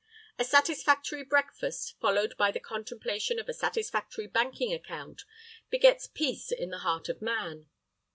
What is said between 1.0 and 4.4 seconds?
breakfast followed by the contemplation of a satisfactory